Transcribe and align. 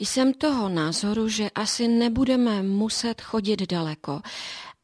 jsem 0.00 0.34
toho 0.34 0.68
názoru, 0.68 1.28
že 1.28 1.50
asi 1.50 1.88
nebudeme 1.88 2.62
muset 2.62 3.20
chodit 3.20 3.62
daleko 3.70 4.20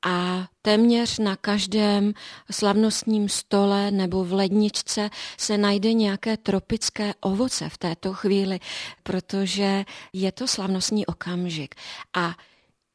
a 0.06 0.46
téměř 0.62 1.18
na 1.18 1.36
každém 1.36 2.12
slavnostním 2.50 3.28
stole 3.28 3.90
nebo 3.90 4.24
v 4.24 4.32
ledničce 4.32 5.10
se 5.38 5.58
najde 5.58 5.92
nějaké 5.92 6.36
tropické 6.36 7.14
ovoce 7.20 7.68
v 7.68 7.78
této 7.78 8.12
chvíli, 8.12 8.60
protože 9.02 9.84
je 10.12 10.32
to 10.32 10.46
slavnostní 10.48 11.06
okamžik. 11.06 11.74
A 12.14 12.34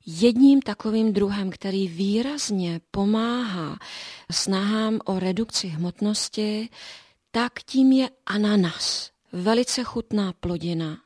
Jedním 0.09 0.61
takovým 0.61 1.13
druhem, 1.13 1.49
který 1.49 1.87
výrazně 1.87 2.81
pomáhá 2.91 3.79
snahám 4.31 4.99
o 5.05 5.19
redukci 5.19 5.67
hmotnosti, 5.67 6.69
tak 7.31 7.53
tím 7.65 7.91
je 7.91 8.09
ananas. 8.25 9.11
Velice 9.31 9.83
chutná 9.83 10.33
plodina. 10.33 10.97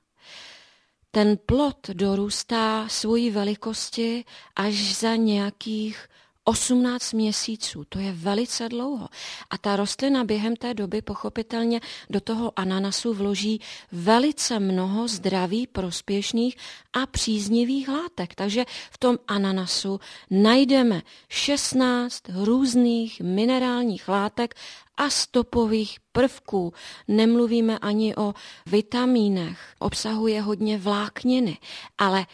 Ten 1.11 1.37
plod 1.37 1.89
dorůstá 1.89 2.87
svojí 2.87 3.29
velikosti 3.29 4.25
až 4.55 4.95
za 4.95 5.15
nějakých 5.15 6.07
18 6.51 7.13
měsíců, 7.13 7.83
to 7.89 7.99
je 7.99 8.11
velice 8.11 8.69
dlouho. 8.69 9.07
A 9.49 9.57
ta 9.57 9.75
rostlina 9.75 10.23
během 10.23 10.55
té 10.55 10.73
doby 10.73 11.01
pochopitelně 11.01 11.81
do 12.09 12.21
toho 12.21 12.59
ananasu 12.59 13.13
vloží 13.13 13.61
velice 13.91 14.59
mnoho 14.59 15.07
zdraví, 15.07 15.67
prospěšných 15.67 16.57
a 16.93 17.05
příznivých 17.05 17.87
látek. 17.87 18.35
Takže 18.35 18.65
v 18.91 18.97
tom 18.97 19.17
ananasu 19.27 19.99
najdeme 20.29 21.01
16 21.29 22.23
různých 22.29 23.21
minerálních 23.21 24.07
látek 24.07 24.55
a 24.97 25.09
stopových 25.09 25.99
prvků. 26.11 26.73
Nemluvíme 27.07 27.79
ani 27.79 28.15
o 28.15 28.33
vitamínech, 28.65 29.59
obsahuje 29.79 30.41
hodně 30.41 30.77
vlákniny, 30.77 31.57
ale 31.97 32.25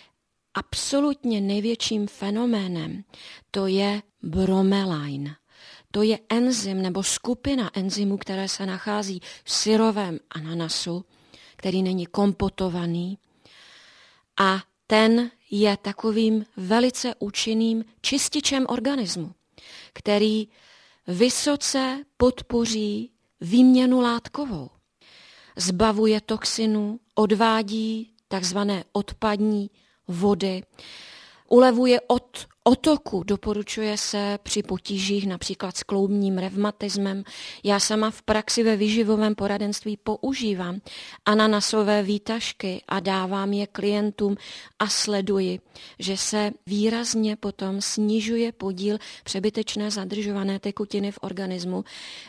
absolutně 0.57 1.41
největším 1.41 2.07
fenoménem, 2.07 3.03
to 3.51 3.67
je 3.67 4.01
bromelain. 4.23 5.35
To 5.91 6.01
je 6.01 6.19
enzym 6.29 6.81
nebo 6.81 7.03
skupina 7.03 7.71
enzymů, 7.73 8.17
které 8.17 8.49
se 8.49 8.65
nachází 8.65 9.21
v 9.43 9.51
syrovém 9.51 10.19
ananasu, 10.29 11.05
který 11.55 11.83
není 11.83 12.05
kompotovaný. 12.05 13.17
A 14.39 14.63
ten 14.87 15.31
je 15.51 15.77
takovým 15.77 16.45
velice 16.57 17.15
účinným 17.19 17.85
čističem 18.01 18.65
organismu, 18.69 19.33
který 19.93 20.47
vysoce 21.07 22.03
podpoří 22.17 23.11
výměnu 23.41 24.01
látkovou. 24.01 24.69
Zbavuje 25.55 26.21
toxinů, 26.21 26.99
odvádí 27.15 28.13
takzvané 28.27 28.83
odpadní 28.91 29.69
vody, 30.07 30.63
ulevuje 31.49 32.01
od 32.07 32.47
otoku, 32.63 33.23
doporučuje 33.23 33.97
se 33.97 34.39
při 34.43 34.63
potížích 34.63 35.27
například 35.27 35.77
s 35.77 35.83
kloubním 35.83 36.37
revmatismem. 36.37 37.23
Já 37.63 37.79
sama 37.79 38.11
v 38.11 38.21
praxi 38.21 38.63
ve 38.63 38.75
výživovém 38.75 39.35
poradenství 39.35 39.97
používám 39.97 40.79
ananasové 41.25 42.03
výtažky 42.03 42.81
a 42.87 42.99
dávám 42.99 43.53
je 43.53 43.67
klientům 43.67 44.35
a 44.79 44.87
sleduji, 44.87 45.59
že 45.99 46.17
se 46.17 46.51
výrazně 46.65 47.35
potom 47.35 47.81
snižuje 47.81 48.51
podíl 48.51 48.97
přebytečné 49.23 49.91
zadržované 49.91 50.59
tekutiny 50.59 51.11
v 51.11 51.19
organismu. 51.21 51.83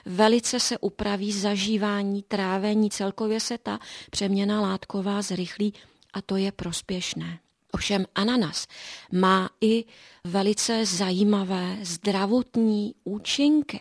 Velice 0.06 0.60
se 0.60 0.78
upraví 0.78 1.32
zažívání, 1.32 2.22
trávení, 2.22 2.90
celkově 2.90 3.40
se 3.40 3.58
ta 3.58 3.78
přeměna 4.10 4.60
látková 4.60 5.22
zrychlí 5.22 5.74
a 6.12 6.22
to 6.22 6.36
je 6.36 6.52
prospěšné. 6.52 7.38
Ovšem 7.72 8.06
ananas 8.14 8.66
má 9.12 9.50
i 9.60 9.84
velice 10.24 10.86
zajímavé 10.86 11.78
zdravotní 11.82 12.94
účinky. 13.04 13.80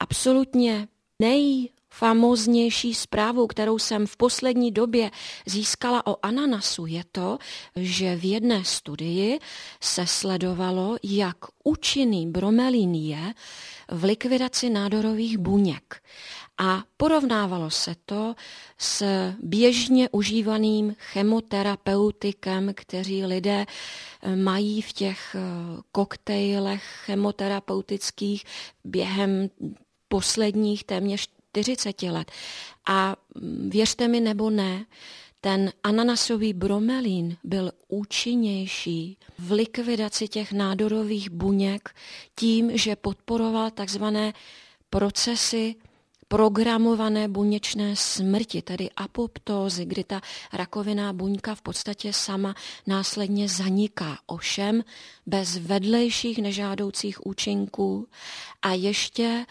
Absolutně 0.00 0.88
nejfamoznější 1.92 2.94
zprávou, 2.94 3.46
kterou 3.46 3.78
jsem 3.78 4.06
v 4.06 4.16
poslední 4.16 4.70
době 4.70 5.10
získala 5.46 6.06
o 6.06 6.16
ananasu, 6.22 6.86
je 6.86 7.04
to, 7.12 7.38
že 7.76 8.16
v 8.16 8.24
jedné 8.24 8.64
studii 8.64 9.38
se 9.80 10.06
sledovalo, 10.06 10.96
jak 11.02 11.36
účinný 11.64 12.26
bromelín 12.26 12.94
je 12.94 13.34
v 13.88 14.04
likvidaci 14.04 14.70
nádorových 14.70 15.38
buněk. 15.38 16.02
A 16.58 16.82
porovnávalo 16.96 17.70
se 17.70 17.94
to 18.06 18.34
s 18.78 19.04
běžně 19.42 20.08
užívaným 20.12 20.94
chemoterapeutikem, 20.98 22.72
kteří 22.74 23.24
lidé 23.24 23.66
eh, 23.66 24.36
mají 24.36 24.82
v 24.82 24.92
těch 24.92 25.36
eh, 25.38 25.40
koktejlech 25.92 26.82
chemoterapeutických 27.04 28.44
během 28.84 29.50
posledních 30.08 30.84
téměř 30.84 31.28
40 31.52 32.02
let. 32.02 32.30
A 32.86 33.16
mm, 33.34 33.70
věřte 33.70 34.08
mi 34.08 34.20
nebo 34.20 34.50
ne, 34.50 34.84
ten 35.40 35.72
ananasový 35.82 36.52
bromelín 36.52 37.36
byl 37.44 37.70
účinnější 37.88 39.16
v 39.38 39.52
likvidaci 39.52 40.28
těch 40.28 40.52
nádorových 40.52 41.30
buněk 41.30 41.94
tím, 42.34 42.76
že 42.78 42.96
podporoval 42.96 43.70
takzvané 43.70 44.32
procesy 44.90 45.74
programované 46.32 47.28
buněčné 47.28 47.96
smrti, 47.96 48.62
tedy 48.62 48.90
apoptózy, 48.96 49.84
kdy 49.84 50.04
ta 50.04 50.20
rakoviná 50.52 51.12
buňka 51.12 51.54
v 51.54 51.62
podstatě 51.62 52.12
sama 52.12 52.54
následně 52.86 53.48
zaniká, 53.48 54.18
ovšem 54.26 54.84
bez 55.26 55.56
vedlejších 55.56 56.38
nežádoucích 56.38 57.26
účinků 57.26 58.08
a 58.62 58.72
ještě 58.72 59.46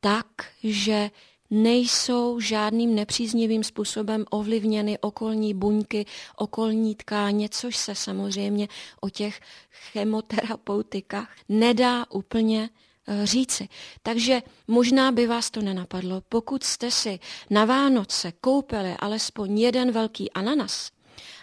tak, 0.00 0.26
že 0.64 1.10
nejsou 1.50 2.40
žádným 2.40 2.94
nepříznivým 2.94 3.64
způsobem 3.64 4.24
ovlivněny 4.30 4.98
okolní 4.98 5.54
buňky, 5.54 6.06
okolní 6.36 6.94
tkáně, 6.94 7.48
což 7.48 7.76
se 7.76 7.94
samozřejmě 7.94 8.68
o 9.00 9.08
těch 9.08 9.40
chemoterapeutikách 9.70 11.36
nedá 11.48 12.10
úplně 12.10 12.70
Eh, 13.10 13.26
říci. 13.26 13.68
Takže 14.02 14.42
možná 14.68 15.12
by 15.12 15.26
vás 15.26 15.50
to 15.50 15.62
nenapadlo, 15.62 16.22
pokud 16.28 16.64
jste 16.64 16.90
si 16.90 17.18
na 17.50 17.64
Vánoce 17.64 18.32
koupili 18.32 18.94
alespoň 18.98 19.58
jeden 19.58 19.92
velký 19.92 20.32
ananas 20.32 20.90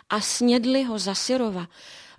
a 0.09 0.21
snědli 0.21 0.83
ho 0.83 0.99
za 0.99 1.15
syrova, 1.15 1.67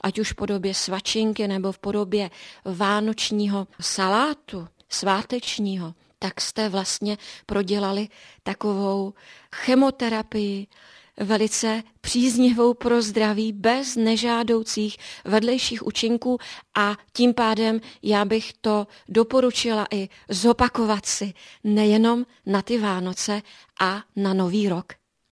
ať 0.01 0.19
už 0.19 0.33
v 0.33 0.35
podobě 0.35 0.75
svačinky 0.75 1.49
nebo 1.49 1.73
v 1.73 1.79
podobě 1.79 2.31
vánočního 2.65 3.67
salátu, 3.81 4.69
svátečního, 4.89 5.95
tak 6.19 6.41
jste 6.41 6.69
vlastně 6.69 7.19
prodělali 7.47 8.09
takovou 8.43 9.15
chemoterapii, 9.55 10.67
velice 11.21 11.83
příznivou 12.01 12.75
pro 12.75 13.03
zdraví 13.03 13.53
bez 13.53 13.97
nežádoucích 13.97 14.97
vedlejších 15.25 15.87
účinků 15.87 16.39
a 16.77 16.97
tím 17.13 17.35
pádem 17.35 17.81
já 18.03 18.25
bych 18.25 18.53
to 18.61 18.87
doporučila 19.09 19.87
i 19.91 20.09
zopakovat 20.29 21.07
si 21.07 21.35
nejenom 21.65 22.27
na 22.47 22.63
ty 22.63 22.79
Vánoce 22.79 23.43
a 23.81 24.03
na 24.17 24.35
Nový 24.35 24.69
rok. 24.69 24.93